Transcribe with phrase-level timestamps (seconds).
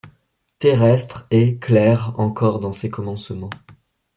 [0.57, 3.51] Terrestre et claire encor dans ses commencements